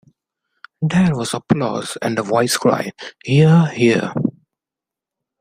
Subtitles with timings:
[0.81, 4.15] There was applause, and a voice cried: "Hear, hear!"